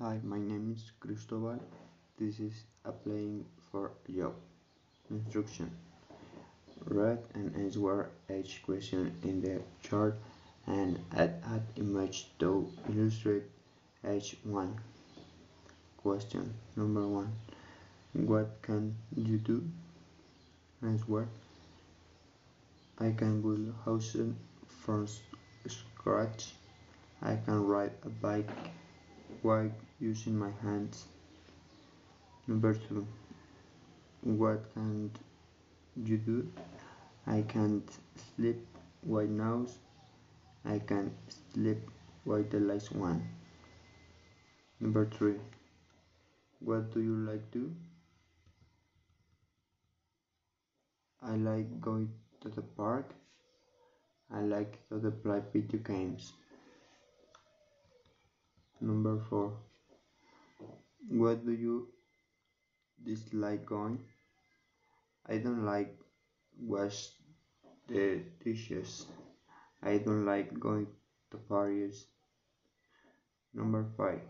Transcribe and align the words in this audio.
Hi, 0.00 0.18
my 0.24 0.38
name 0.38 0.72
is 0.74 0.90
Cristobal. 0.98 1.60
This 2.18 2.40
is 2.40 2.64
applying 2.82 3.44
for 3.70 3.92
job. 4.08 4.34
Instruction. 5.10 5.70
Read 6.86 7.18
and 7.34 7.54
answer 7.54 8.08
each 8.28 8.62
question 8.64 9.14
in 9.22 9.42
the 9.42 9.60
chart 9.82 10.16
and 10.66 10.98
add 11.14 11.42
an 11.44 11.62
image 11.76 12.30
to 12.38 12.72
illustrate 12.88 13.44
each 14.10 14.34
one. 14.44 14.74
Question 15.98 16.54
number 16.74 17.06
one. 17.06 17.30
What 18.14 18.62
can 18.62 18.96
you 19.14 19.36
do? 19.36 19.62
Answer. 20.82 21.28
I 22.98 23.10
can 23.12 23.42
build 23.42 23.74
houses 23.84 24.32
from 24.68 25.06
scratch. 25.68 26.54
I 27.20 27.36
can 27.36 27.66
ride 27.66 27.92
a 28.04 28.08
bike 28.08 28.48
while 29.42 29.70
using 30.00 30.38
my 30.38 30.50
hands. 30.62 31.06
Number 32.46 32.74
two, 32.74 33.06
what 34.22 34.74
can't 34.74 35.16
you 35.96 36.18
do? 36.18 36.48
I 37.26 37.42
can't 37.42 37.88
sleep 38.36 38.66
while 39.02 39.26
nose. 39.26 39.78
I 40.64 40.78
can 40.78 41.12
sleep 41.52 41.78
while 42.24 42.42
the 42.42 42.60
lights 42.60 42.90
on. 43.00 43.22
Number 44.80 45.06
three, 45.06 45.36
what 46.58 46.92
do 46.92 47.00
you 47.00 47.16
like 47.16 47.50
to? 47.52 47.72
I 51.22 51.36
like 51.36 51.80
going 51.80 52.10
to 52.40 52.48
the 52.48 52.62
park. 52.62 53.10
I 54.34 54.40
like 54.40 54.78
to 54.88 55.10
play 55.10 55.40
video 55.52 55.78
games. 55.80 56.32
Number 58.82 59.22
four. 59.30 59.52
What 61.08 61.46
do 61.46 61.52
you 61.52 61.86
dislike 63.04 63.64
going? 63.64 64.00
I 65.24 65.38
don't 65.38 65.64
like 65.64 65.96
wash 66.58 67.10
the 67.86 68.24
dishes. 68.42 69.06
I 69.80 69.98
don't 69.98 70.26
like 70.26 70.58
going 70.58 70.88
to 71.30 71.36
parties. 71.36 72.06
Number 73.54 73.86
five. 73.96 74.20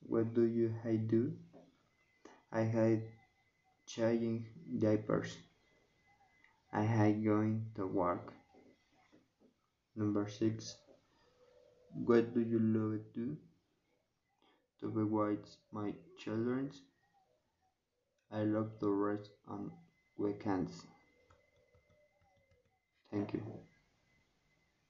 What 0.00 0.32
do 0.32 0.44
you 0.44 0.72
hate 0.82 1.06
do? 1.08 1.34
I 2.50 2.64
hate 2.64 3.02
changing 3.86 4.46
diapers. 4.78 5.36
I 6.72 6.86
hate 6.86 7.22
going 7.22 7.66
to 7.76 7.86
work. 7.86 8.32
Number 9.94 10.26
six. 10.26 10.74
What 11.92 12.32
do 12.32 12.40
you 12.40 12.58
love 12.58 13.00
to 13.12 13.20
do? 13.20 13.36
To 14.80 14.88
be 14.88 15.02
with 15.02 15.56
my 15.72 15.94
children. 16.18 16.70
I 18.30 18.42
love 18.44 18.78
to 18.80 18.90
rest 18.90 19.30
on 19.48 19.72
weekends. 20.18 20.86
Thank 23.10 23.32
you. 23.32 23.63